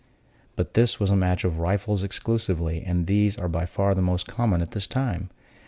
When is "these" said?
3.05-3.37